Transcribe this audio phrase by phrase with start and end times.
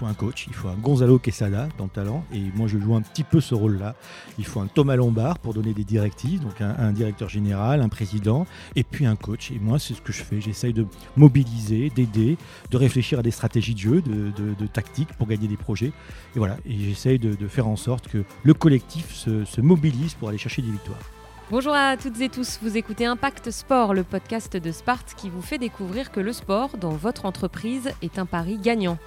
[0.00, 2.94] faut un coach, il faut un Gonzalo Quesada dans le talent, et moi je joue
[2.94, 3.94] un petit peu ce rôle-là.
[4.38, 8.46] Il faut un Thomas Lombard pour donner des directives, donc un, directeur général, un président,
[8.76, 9.50] et puis un coach.
[9.50, 10.86] Et moi c'est ce que je fais, j'essaye de
[11.16, 12.38] mobiliser, d'aider,
[12.70, 15.92] de réfléchir à des stratégies de jeu, de, de, tactique pour gagner des projets.
[16.34, 20.38] Et voilà, et j'essaye de, faire en sorte que le collectif se mobilise pour aller
[20.38, 21.19] chercher des victoires.
[21.50, 25.42] Bonjour à toutes et tous, vous écoutez Impact Sport, le podcast de Sparte qui vous
[25.42, 28.98] fait découvrir que le sport dans votre entreprise est un pari gagnant.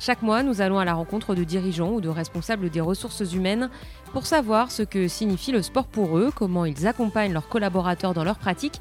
[0.00, 3.70] Chaque mois, nous allons à la rencontre de dirigeants ou de responsables des ressources humaines
[4.12, 8.24] pour savoir ce que signifie le sport pour eux, comment ils accompagnent leurs collaborateurs dans
[8.24, 8.80] leur pratique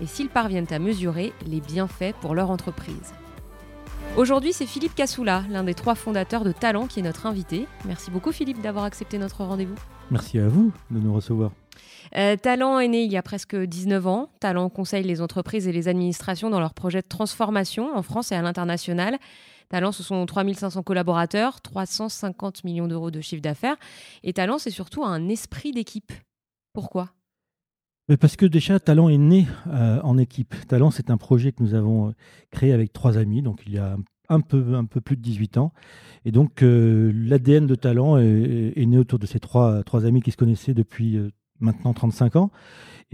[0.00, 3.12] et s'ils parviennent à mesurer les bienfaits pour leur entreprise.
[4.16, 7.66] Aujourd'hui, c'est Philippe Cassoula, l'un des trois fondateurs de Talent, qui est notre invité.
[7.84, 9.76] Merci beaucoup Philippe d'avoir accepté notre rendez-vous.
[10.10, 11.50] Merci à vous de nous recevoir.
[12.16, 14.28] Euh, Talent est né il y a presque 19 ans.
[14.40, 18.34] Talent conseille les entreprises et les administrations dans leurs projets de transformation en France et
[18.34, 19.18] à l'international.
[19.68, 23.76] Talent, ce sont 3500 collaborateurs, 350 millions d'euros de chiffre d'affaires.
[24.22, 26.12] Et Talent, c'est surtout un esprit d'équipe.
[26.74, 27.10] Pourquoi?
[28.20, 30.54] Parce que déjà, Talent est né euh, en équipe.
[30.68, 32.12] Talent, c'est un projet que nous avons euh,
[32.50, 33.96] créé avec trois amis, donc il y a
[34.28, 35.72] un peu, plus de 18 ans.
[36.24, 40.72] Et donc, l'ADN de Talent est, né autour de ces trois amis qui se connaissaient
[40.72, 41.18] depuis
[41.62, 42.50] maintenant 35 ans.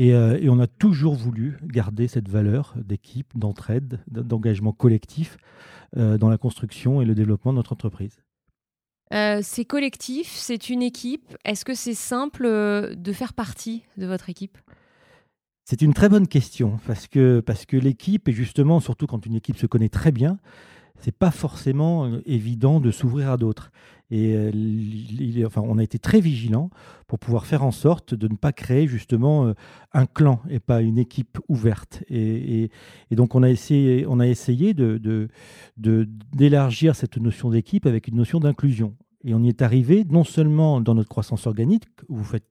[0.00, 5.36] Euh, et, on a toujours voulu garder cette valeur d'équipe, d'entraide, d'engagement collectif
[5.96, 8.22] euh, dans la construction et le développement de notre entreprise.
[9.12, 11.36] Euh, c'est collectif, c'est une équipe.
[11.44, 14.58] Est-ce que c'est simple de faire partie de votre équipe?
[15.64, 19.34] C'est une très bonne question parce que, parce que l'équipe, et justement, surtout quand une
[19.34, 20.38] équipe se connaît très bien,
[21.00, 23.70] c'est pas forcément euh, évident de s'ouvrir à d'autres.
[24.10, 26.70] Et euh, enfin, on a été très vigilant
[27.06, 29.52] pour pouvoir faire en sorte de ne pas créer justement euh,
[29.92, 32.02] un clan et pas une équipe ouverte.
[32.08, 32.70] Et,
[33.10, 34.74] donc on a essayé, on a essayé
[35.76, 38.94] d'élargir cette notion d'équipe avec une notion d'inclusion.
[39.24, 42.44] Et on y est arrivé non seulement dans notre croissance organique, où vous faites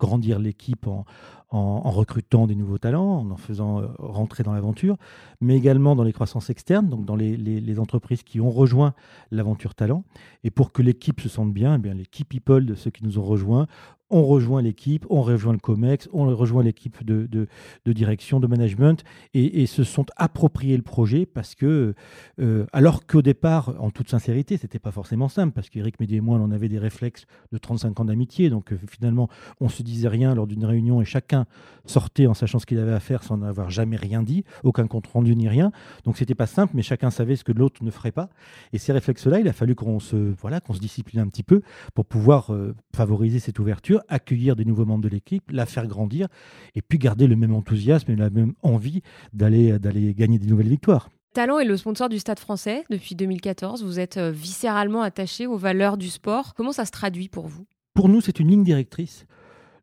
[0.00, 1.04] grandir l'équipe en,
[1.50, 4.96] en, recrutant des nouveaux talents, en en faisant euh, rentrer dans l'aventure,
[5.40, 8.94] mais également dans les croissances externes, donc dans les, entreprises qui ont rejoint
[9.30, 10.04] l'aventure talent.
[10.44, 13.04] Et pour que l'équipe se sente bien, eh bien les key people de ceux qui
[13.04, 13.66] nous ont rejoints
[14.10, 17.46] on rejoint l'équipe, on rejoint le COMEX, on rejoint l'équipe de,
[17.86, 19.04] direction, de management,
[19.34, 21.94] et, se sont appropriés le projet parce que,
[22.40, 26.20] euh, alors qu'au départ, en toute sincérité, c'était pas forcément simple, parce qu'Éric Médier et
[26.20, 29.28] moi, on avait des réflexes de 35 ans d'amitié, donc euh, finalement,
[29.60, 31.37] on se disait rien lors d'une réunion et chacun
[31.84, 35.06] sortait en sachant ce qu'il avait à faire sans n'avoir jamais rien dit, aucun compte
[35.06, 35.72] rendu ni rien.
[36.04, 38.28] Donc c'était pas simple, mais chacun savait ce que l'autre ne ferait pas.
[38.72, 41.62] Et ces réflexes-là, il a fallu qu'on se, voilà, qu'on se discipline un petit peu
[41.94, 46.28] pour pouvoir euh, favoriser cette ouverture accueillir des nouveaux membres de l'équipe, la faire grandir,
[46.74, 50.68] et puis garder le même enthousiasme et la même envie d'aller d'aller gagner des nouvelles
[50.68, 51.08] victoires.
[51.34, 53.84] Talent est le sponsor du Stade français depuis 2014.
[53.84, 56.54] Vous êtes euh, viscéralement attaché aux valeurs du sport.
[56.54, 57.66] Comment ça se traduit pour vous?
[57.94, 59.26] Pour nous, c'est une ligne directrice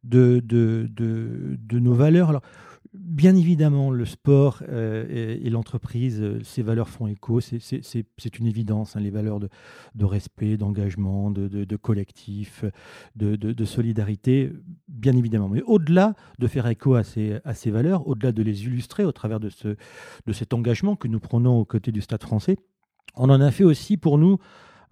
[0.06, 2.30] de, nos valeurs.
[2.30, 2.42] Alors,
[2.98, 8.96] Bien évidemment, le sport euh, et, l'entreprise, euh, ces valeurs font écho, c'est une évidence,
[8.96, 12.64] hein, les valeurs de, respect, d'engagement, de, collectif,
[13.18, 14.50] de, solidarité,
[14.88, 15.50] bien évidemment.
[15.50, 19.50] Mais au-delà de faire écho à ces, valeurs, au-delà de les illustrer au travers de
[20.32, 22.56] cet engagement que nous prenons aux côtés du Stade français,
[23.16, 24.38] on en a fait aussi pour nous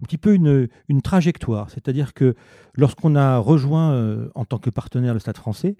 [0.00, 0.68] un petit peu une,
[1.02, 1.70] trajectoire.
[1.70, 2.34] C'est-à-dire que
[2.74, 5.76] lorsqu'on a rejoint euh, en tant que partenaire le Stade français,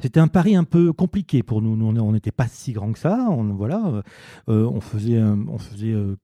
[0.00, 1.76] c'était un pari un peu compliqué pour nous.
[1.76, 3.26] nous on n'était pas si grand que ça.
[3.30, 4.02] On, voilà,
[4.48, 6.16] euh, on faisait, on faisait euh,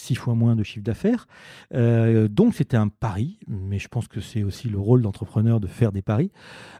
[0.00, 1.26] six fois moins de chiffre d'affaires.
[1.74, 5.66] Euh, donc c'était un pari, mais je pense que c'est aussi le rôle d'entrepreneur de
[5.66, 6.30] faire des paris.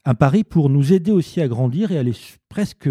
[0.04, 2.14] Un pari pour nous aider aussi à grandir et aller
[2.48, 2.88] presque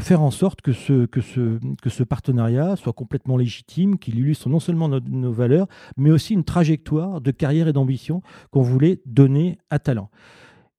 [0.00, 5.66] faire en sorte que ce, partenariat soit complètement légitime, qu'il illustre non seulement nos valeurs,
[5.96, 10.10] mais aussi une trajectoire de carrière et d'ambition qu'on voulait donner à Talent.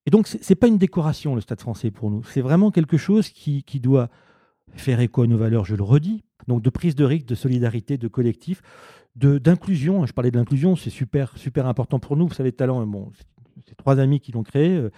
[0.05, 2.23] Et donc, ce n'est pas une décoration, le Stade français, pour nous.
[2.23, 4.09] C'est vraiment quelque chose qui, doit
[4.73, 6.23] faire écho à nos valeurs, je le redis.
[6.47, 8.61] Donc, de prise de risque, de solidarité, de collectif,
[9.15, 10.05] d'inclusion.
[10.05, 12.27] Je parlais de l'inclusion, c'est super, super important pour nous.
[12.27, 13.11] Vous savez, Talent, bon,
[13.67, 14.89] c'est trois amis qui l'ont créé, euh,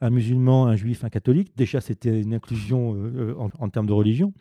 [0.00, 1.56] un musulman, un juif, un catholique.
[1.56, 4.32] Déjà, c'était une inclusion euh, euh, en, termes de religion.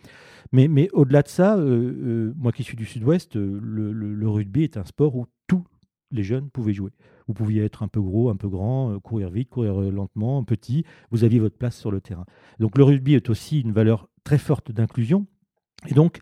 [0.52, 5.16] Mais, mais au-delà de ça, moi qui suis du sud-ouest, le, rugby est un sport
[5.16, 5.64] où tous
[6.12, 6.92] les jeunes pouvaient jouer.
[7.28, 10.86] Vous pouviez être un peu gros, un peu grand, courir vite, courir lentement, petit.
[11.10, 12.26] Vous aviez votre place sur le terrain.
[12.60, 15.26] Donc le rugby est aussi une valeur très forte d'inclusion.
[15.88, 16.20] Et donc,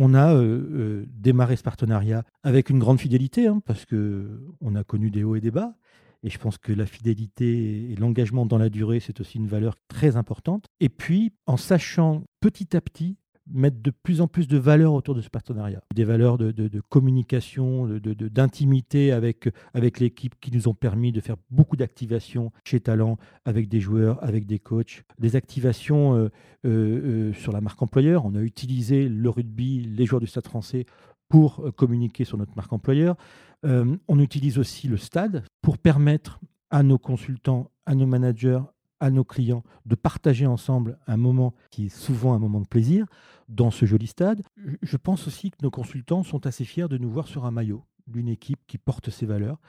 [0.00, 5.10] on a euh, démarré ce partenariat avec une grande fidélité, hein, parce qu'on a connu
[5.10, 5.74] des hauts et des bas.
[6.22, 9.74] Et je pense que la fidélité et l'engagement dans la durée, c'est aussi une valeur
[9.88, 10.66] très importante.
[10.78, 13.16] Et puis, en sachant petit à petit
[13.50, 15.82] mettre de plus en plus de valeurs autour de ce partenariat.
[15.94, 21.20] Des valeurs de, de, de communication, d'intimité avec, avec l'équipe qui nous ont permis de
[21.20, 25.04] faire beaucoup d'activations chez Talent avec des joueurs, avec des coachs.
[25.18, 26.28] Des activations euh,
[26.66, 28.24] euh, sur la marque employeur.
[28.24, 30.86] On a utilisé le rugby, les joueurs du Stade français
[31.28, 33.14] pour communiquer sur notre marque employeur.
[33.62, 36.40] on utilise aussi le stade pour permettre
[36.70, 38.60] à nos consultants, à nos managers,
[39.00, 43.06] à nos clients de partager ensemble un moment qui est souvent un moment de plaisir
[43.48, 44.42] dans ce joli stade.
[44.82, 47.84] Je pense aussi que nos consultants sont assez fiers de nous voir sur un maillot
[48.06, 49.60] d'une équipe qui porte ses valeurs.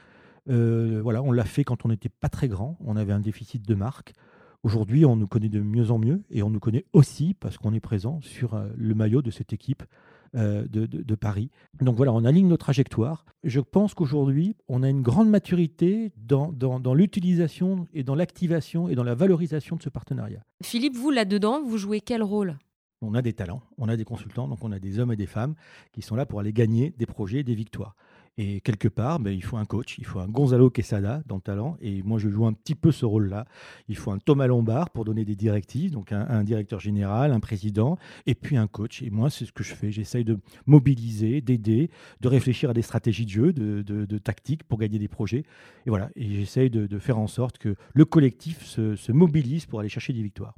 [0.48, 3.66] Euh, voilà, on l'a fait quand on n'était pas très grand, on avait un déficit
[3.66, 4.14] de marque.
[4.62, 7.72] Aujourd'hui, on nous connaît de mieux en mieux et on nous connaît aussi parce qu'on
[7.72, 9.82] est présent sur euh, le maillot de cette équipe
[10.36, 11.50] euh, de, Paris.
[11.80, 13.24] Donc voilà, on aligne nos trajectoires.
[13.42, 18.94] Je pense qu'aujourd'hui, on a une grande maturité dans, dans, l'utilisation et dans l'activation et
[18.94, 20.44] dans la valorisation de ce partenariat.
[20.62, 22.56] Philippe, vous, là-dedans, vous jouez quel rôle?
[23.02, 25.26] On a des talents, on a des consultants, donc on a des hommes et des
[25.26, 25.54] femmes
[25.90, 27.96] qui sont là pour aller gagner des projets, des victoires.
[28.42, 31.42] Et quelque part, ben, il faut un coach, il faut un Gonzalo Quesada dans le
[31.42, 31.76] talent.
[31.82, 33.44] Et moi, je joue un petit peu ce rôle-là.
[33.86, 37.98] Il faut un Thomas Lombard pour donner des directives, donc un, directeur général, un président,
[38.24, 39.02] et puis un coach.
[39.02, 39.92] Et moi, c'est ce que je fais.
[39.92, 41.90] J'essaye de mobiliser, d'aider,
[42.22, 45.44] de réfléchir à des stratégies de jeu, de, tactiques pour gagner des projets.
[45.84, 46.08] Et voilà.
[46.16, 50.22] Et j'essaye de, faire en sorte que le collectif se mobilise pour aller chercher des
[50.22, 50.54] victoires.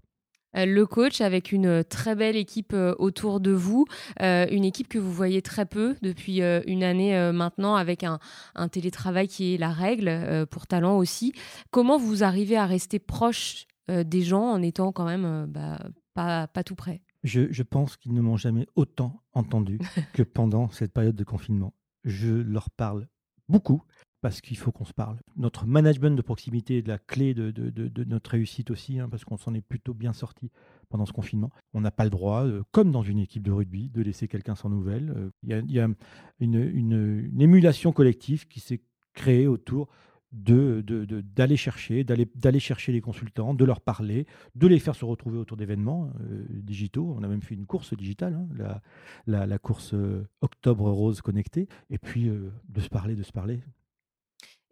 [0.57, 3.87] Euh, le coach avec une euh, très belle équipe euh, autour de vous,
[4.21, 8.19] une équipe que vous voyez très peu depuis une année maintenant avec un,
[8.71, 11.33] télétravail qui est la règle pour talent aussi.
[11.71, 15.79] Comment vous arrivez à rester proche des gens en étant quand même bah,
[16.15, 17.03] pas, pas tout près?
[17.25, 19.79] Je, je pense qu'ils ne m'ont jamais autant entendu
[20.13, 21.75] que pendant cette période de confinement.
[22.05, 23.09] Je leur parle
[23.49, 23.83] beaucoup
[24.23, 25.19] parce qu'il faut qu'on se parle.
[25.37, 29.53] Notre management de proximité est la clé de, notre réussite aussi, hein, parce qu'on s'en
[29.53, 30.51] est plutôt bien sorti
[30.89, 31.51] pendant ce confinement.
[31.75, 34.55] On n'a pas le droit, euh, comme dans une équipe de rugby, de laisser quelqu'un
[34.55, 35.13] sans nouvelles.
[35.17, 35.89] Euh, il y, a,
[36.39, 38.81] une, émulation collective qui s'est
[39.13, 39.89] créée autour
[40.31, 45.57] d'aller chercher, d'aller chercher les consultants, de leur parler, de les faire se retrouver autour
[45.57, 47.13] d'événements euh, digitaux.
[47.19, 48.81] On a même fait une course digitale, hein,
[49.27, 49.97] la, course
[50.41, 53.61] Octobre Rose connectée, et puis de se parler, de se parler.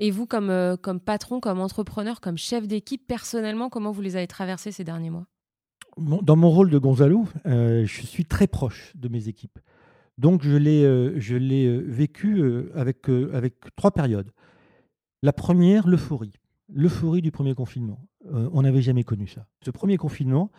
[0.00, 4.16] Et vous, comme, euh, comme patron, comme entrepreneur, comme chef d'équipe, personnellement, comment vous les
[4.16, 5.26] avez traversés ces derniers mois?
[5.98, 9.58] Dans mon rôle de Gonzalo, euh, je suis très proche de mes équipes.
[10.16, 12.42] Donc je l'ai, euh, vécu
[12.74, 14.30] avec, avec trois périodes.
[15.22, 16.32] La première, l'euphorie.
[16.72, 18.00] L'euphorie du premier confinement.
[18.24, 19.46] on n'avait jamais connu ça.
[19.62, 20.50] Ce premier confinement,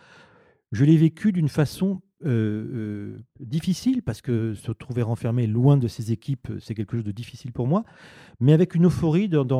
[0.72, 5.88] je l'ai vécu d'une façon euh, euh, difficile, parce que se trouver renfermé loin de
[5.88, 7.84] ses équipes, c'est quelque chose de difficile pour moi,
[8.38, 9.54] mais avec une euphorie dans,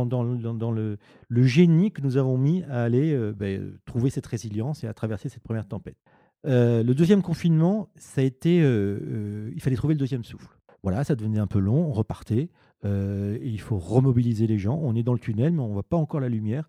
[0.73, 0.99] le,
[1.43, 5.29] génie que nous avons mis à aller euh, ben, trouver cette résilience et à traverser
[5.29, 5.97] cette première tempête.
[6.45, 10.57] le deuxième confinement, ça a été, il fallait trouver le deuxième souffle.
[10.83, 12.49] Voilà, ça devenait un peu long, on repartait,
[12.85, 15.97] il faut remobiliser les gens, on est dans le tunnel, mais on ne voit pas
[15.97, 16.69] encore la lumière.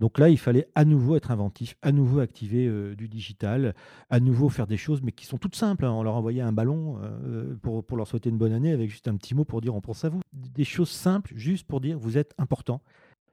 [0.00, 3.74] Donc là, il fallait à nouveau être inventif, à nouveau activer euh, du digital,
[4.08, 5.84] à nouveau faire des choses, mais qui sont toutes simples.
[5.84, 5.92] Hein.
[5.92, 9.08] On leur envoyait un ballon euh, pour, pour, leur souhaiter une bonne année avec juste
[9.08, 10.22] un petit mot pour dire on pense à vous.
[10.32, 12.80] Des choses simples, juste pour dire vous êtes important.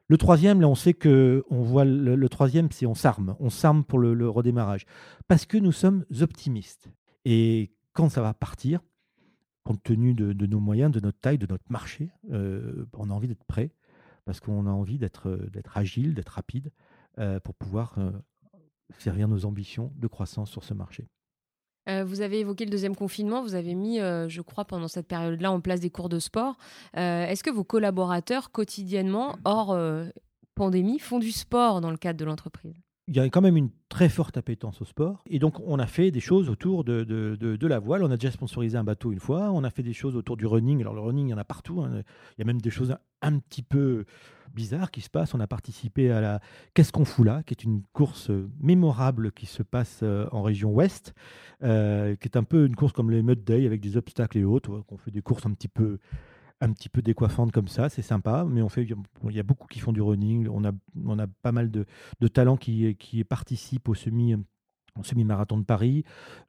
[0.09, 3.35] Le troisième, là, on sait que on voit le, troisième, c'est on s'arme.
[3.39, 4.85] On s'arme pour le, redémarrage.
[5.27, 6.89] Parce que nous sommes optimistes.
[7.24, 8.81] Et quand ça va partir,
[9.67, 13.27] compte tenu de, nos moyens, de notre taille, de notre marché, euh, on a envie
[13.27, 13.71] d'être prêt
[14.24, 16.71] parce qu'on a envie d'être euh, agile, d'être rapide
[17.19, 17.97] euh, pour pouvoir
[18.97, 21.09] servir nos ambitions de croissance sur ce marché.
[22.05, 25.59] vous avez évoqué le deuxième confinement, vous avez mis, je crois, pendant cette période-là en
[25.59, 26.57] place des cours de sport.
[26.93, 29.77] Est-ce que vos collaborateurs, quotidiennement, hors
[30.55, 32.87] pandémie, font du sport dans le cadre de l'entreprise?
[33.07, 35.23] Il y a quand même une très forte appétence au sport.
[35.29, 38.03] Et donc, on a fait des choses autour de, la voile.
[38.03, 39.51] On a déjà sponsorisé un bateau une fois.
[39.51, 40.81] On a fait des choses autour du running.
[40.81, 41.81] Alors, le running, il y en a partout.
[41.81, 42.03] Hein.
[42.37, 44.05] Il y a même des choses un petit peu
[44.53, 45.33] bizarres qui se passent.
[45.33, 46.41] On a participé à la
[46.73, 50.73] Qu'est-ce qu'on fout là qui est une course mémorable qui se passe euh, en région
[50.73, 51.13] ouest,
[51.63, 54.43] euh, qui est un peu une course comme les Mud Day avec des obstacles et
[54.43, 54.83] autres.
[54.89, 55.99] On fait des courses un petit peu
[56.61, 59.67] un petit peu décoiffante comme ça, c'est sympa, mais on fait, il y a beaucoup
[59.67, 60.71] qui font du running, on a,
[61.05, 61.85] on a pas mal de,
[62.19, 64.35] de talents qui, qui participent au semi
[65.03, 66.03] semi-marathon de Paris,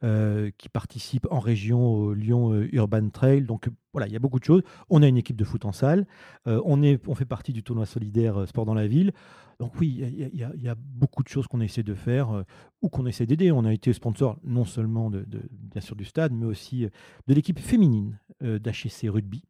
[0.04, 3.42] euh, qui participent en région au Lyon euh, Urban Trail.
[3.42, 4.62] Donc voilà, il y a beaucoup de choses.
[4.90, 6.06] On a une équipe de foot en salle.
[6.46, 9.12] Euh, on, est, on fait partie du tournoi solidaire Sport dans la ville.
[9.60, 12.44] Donc oui, il y, y, a beaucoup de choses qu'on essaie de faire
[12.80, 13.50] ou qu'on essaie d'aider.
[13.50, 16.86] On a été sponsor non seulement de, bien sûr du stade, mais aussi
[17.26, 19.42] de l'équipe féminine d'HC Rugby.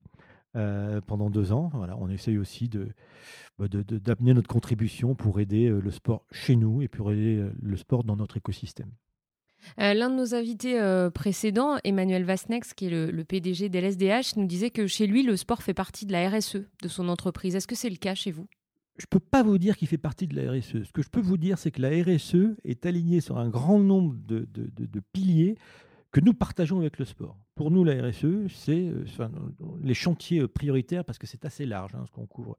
[0.56, 1.70] Euh, pendant deux ans.
[1.74, 2.70] Voilà, on essaye aussi
[3.58, 7.36] bah, de, d'amener notre contribution pour aider euh, le sport chez nous et pour aider
[7.36, 8.90] euh, le sport dans notre écosystème.
[9.80, 14.46] Euh, l'un de nos invités euh, précédents, Emmanuel Vasnex, qui est le, PDG d'LSDH, nous
[14.46, 17.54] disait que chez lui, le sport fait partie de la RSE de son entreprise.
[17.54, 18.46] Est-ce que c'est le cas chez vous?
[18.96, 20.82] Je ne peux pas vous dire qu'il fait partie de la RSE.
[20.84, 23.78] Ce que je peux vous dire, c'est que la RSE est alignée sur un grand
[23.78, 24.46] nombre de,
[25.12, 25.56] piliers
[26.10, 27.38] que nous partageons avec le sport.
[27.54, 29.04] Pour nous, la RSE, c'est euh,
[29.82, 32.56] les chantiers prioritaires, parce que c'est assez large hein, ce qu'on couvre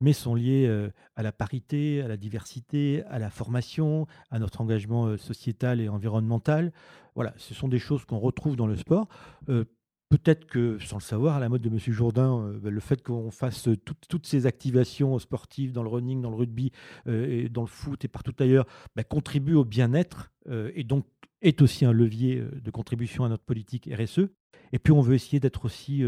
[0.00, 4.60] mais sont liés euh, à la parité, à la diversité, à la formation, à notre
[4.60, 6.72] engagement euh, sociétal et environnemental.
[7.14, 9.08] Voilà, ce sont des choses qu'on retrouve dans le sport.
[9.48, 9.64] Euh,
[10.10, 11.78] peut-être que, sans le savoir, à la mode de M.
[11.78, 16.36] Jourdain, ben, le fait qu'on fasse toutes ces activations sportives dans le running, dans le
[16.36, 16.70] rugby,
[17.06, 20.30] dans le foot et partout ailleurs, ben, contribue au bien-être
[20.74, 21.06] et donc
[21.44, 24.28] est aussi un levier de contribution à notre politique RSE.
[24.72, 26.02] Et puis on veut essayer d'être aussi,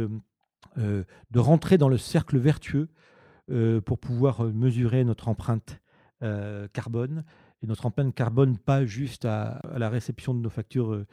[0.77, 2.89] de rentrer dans le cercle vertueux
[3.49, 5.81] euh, pour pouvoir euh, mesurer notre empreinte
[6.25, 7.25] euh, carbone.
[7.63, 11.05] Et notre empreinte carbone, pas juste à, la réception de nos factures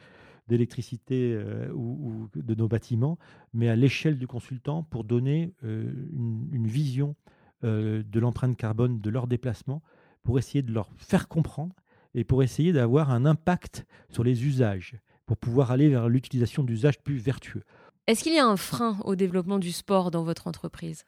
[0.48, 1.38] d'électricité
[1.72, 3.18] ou, de nos bâtiments,
[3.54, 7.16] mais à l'échelle du consultant pour donner une, vision
[7.62, 9.80] de l'empreinte carbone de leur déplacement,
[10.22, 11.74] pour essayer de leur faire comprendre
[12.14, 17.00] et pour essayer d'avoir un impact sur les usages, pour pouvoir aller vers l'utilisation d'usages
[17.00, 17.64] plus vertueux.
[18.06, 21.04] Est-ce qu'il y a un frein au développement du sport dans votre entreprise?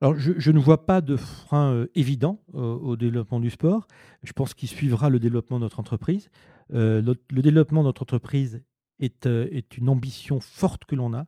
[0.00, 3.88] Alors, je, ne vois pas de frein euh, évident euh, au développement du sport.
[4.22, 6.30] Je pense qu'il suivra le développement de notre entreprise.
[6.72, 8.62] Euh, le, développement de notre entreprise
[9.00, 11.26] est, est une ambition forte que l'on a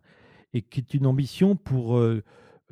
[0.55, 2.03] et qui est une ambition pour,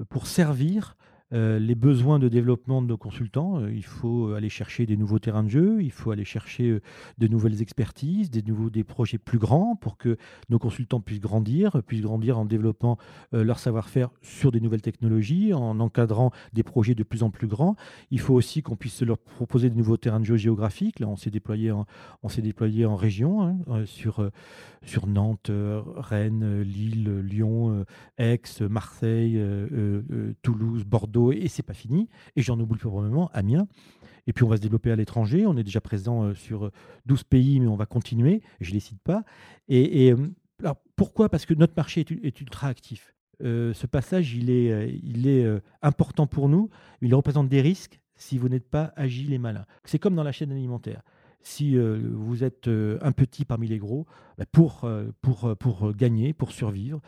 [0.08, 0.96] pour servir
[1.34, 3.60] euh, les besoins de développement de nos consultants.
[3.60, 6.80] Euh, il faut aller chercher des nouveaux terrains de jeu, il faut aller chercher euh,
[7.18, 10.16] de nouvelles expertises, des, nouveaux, des projets plus grands pour que
[10.48, 12.96] nos consultants puissent grandir, puissent grandir en développant
[13.32, 17.76] leur savoir-faire sur des nouvelles technologies, en encadrant des projets de plus en plus grands.
[18.10, 21.00] Il faut aussi qu'on puisse leur proposer de nouveaux terrains de jeu géographiques.
[21.00, 21.86] Là, on s'est déployé en,
[22.22, 24.28] on s'est déployé en région, hein, sur,
[24.82, 25.50] sur Nantes,
[25.96, 27.84] Rennes, Lille, Lyon,
[28.18, 29.40] Aix, Marseille,
[30.42, 32.08] Toulouse, Bordeaux et c'est pas fini.
[32.36, 33.66] Et j'en oublie probablement Amiens.
[34.26, 35.46] Et puis on va se développer à l'étranger.
[35.46, 36.70] On est déjà présent euh, sur
[37.06, 38.42] 12 pays, mais on va continuer.
[38.60, 39.24] Je ne les cite pas.
[39.68, 40.16] Et, euh,
[40.60, 41.28] alors pourquoi?
[41.28, 43.14] Parce que notre marché est, ultra actif.
[43.42, 46.68] Euh, ce passage, il est important pour nous.
[47.00, 49.64] Il représente des risques si vous n'êtes pas agile et malin.
[49.84, 51.02] C'est comme dans la chaîne alimentaire
[51.42, 55.92] si euh, vous êtes euh, un petit parmi les gros, bah, pour, euh, pour, pour
[55.94, 57.00] gagner, pour survivre,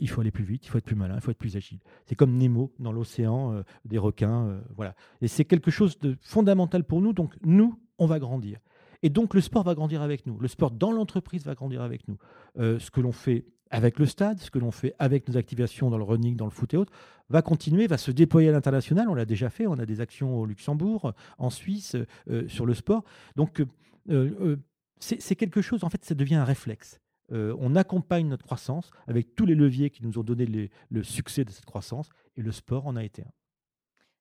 [0.00, 1.80] il faut aller plus vite, il faut être plus malin, il faut être plus agile.
[2.06, 4.58] C'est comme Nemo dans l'océan des requins.
[4.74, 4.94] voilà.
[5.20, 7.12] Et c'est quelque chose de fondamental pour nous.
[7.12, 8.58] Donc, nous, on va grandir.
[9.02, 10.38] Et donc, le sport va grandir avec nous.
[10.38, 12.16] Le sport dans l'entreprise va grandir avec nous.
[12.56, 15.98] ce que l'on fait avec le stade, ce que l'on fait avec nos activations dans
[15.98, 16.92] le running, dans le foot et autres,
[17.28, 19.08] va continuer, va se déployer à l'international.
[19.08, 21.96] On l'a déjà fait, on a des actions au Luxembourg, en Suisse,
[22.30, 23.04] euh, sur le sport.
[23.34, 23.66] Donc, euh,
[24.10, 24.56] euh,
[24.98, 27.00] c'est quelque chose, en fait, ça devient un réflexe.
[27.30, 31.50] on accompagne notre croissance avec tous les leviers qui nous ont donné le succès de
[31.50, 33.24] cette croissance, et le sport en a été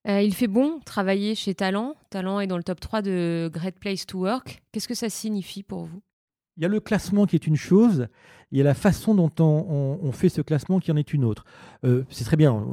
[0.06, 0.20] un.
[0.20, 1.96] il fait bon travailler chez Talent.
[2.10, 4.64] Talent est dans le top 3 de Great Place to Work.
[4.72, 6.02] Qu'est-ce que ça signifie pour vous?
[6.58, 8.08] Il y a le classement qui est une chose,
[8.52, 11.46] il y a la façon dont on, fait ce classement qui en est une autre.
[11.84, 12.66] Euh, c'est très bien.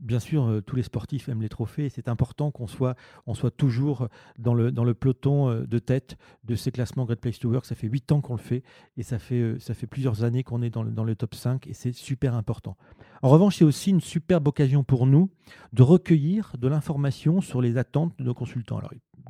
[0.00, 1.88] bien sûr, euh, tous les sportifs aiment les trophées.
[1.88, 2.94] C'est important qu'on soit,
[3.26, 7.20] on soit toujours dans le, dans le peloton euh, de tête de ces classements Great
[7.20, 7.66] Place to Work.
[7.66, 8.62] Ça fait huit ans qu'on le fait
[8.96, 11.66] et ça fait, ça fait plusieurs années qu'on est dans le, dans le top 5
[11.66, 12.76] et c'est super important.
[13.22, 15.30] En revanche, c'est aussi une superbe occasion pour nous
[15.72, 18.80] de recueillir de l'information sur les attentes de nos consultants.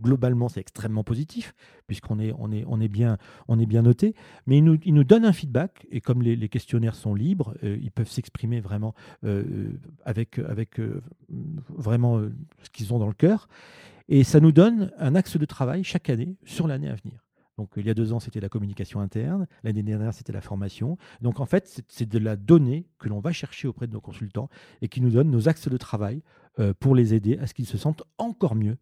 [0.01, 1.55] Globalement, c'est extrêmement positif,
[1.87, 4.15] puisqu'on est, on est, on est, bien, on est bien noté,
[4.47, 7.79] mais ils nous, ils nous donnent un feedback, et comme les, questionnaires sont libres, euh,
[7.81, 9.73] ils peuvent s'exprimer vraiment euh,
[10.05, 11.03] avec, avec euh,
[11.69, 12.21] vraiment
[12.63, 13.49] ce qu'ils ont dans le cœur,
[14.09, 17.25] et ça nous donne un axe de travail chaque année sur l'année à venir.
[17.59, 19.47] Donc, il y a deux ans, c'était la communication interne.
[19.63, 20.97] L'année dernière, c'était la formation.
[21.21, 24.49] Donc, en fait, c'est de la donnée que l'on va chercher auprès de nos consultants
[24.81, 26.23] et qui nous donne nos axes de travail
[26.81, 28.79] pour les aider à ce qu'ils se sentent encore mieux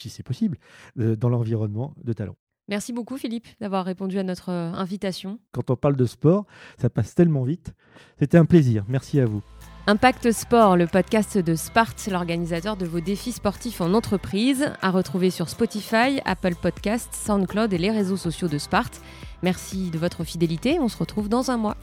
[0.00, 0.58] si c'est possible,
[0.98, 2.36] euh, dans l'environnement de talent.
[2.68, 5.38] Merci beaucoup Philippe d'avoir répondu à notre euh, invitation.
[5.52, 6.46] Quand on parle de sport,
[6.78, 7.74] ça passe tellement vite.
[8.18, 8.84] C'était un plaisir.
[8.88, 9.42] Merci à vous.
[9.86, 15.28] Impact Sport, le podcast de Spart, l'organisateur de vos défis sportifs en entreprise, à retrouver
[15.28, 18.90] sur Spotify, Apple Podcasts, SoundCloud et les réseaux sociaux de Spart.
[19.42, 20.78] Merci de votre fidélité.
[20.80, 21.76] On se retrouve dans un mois.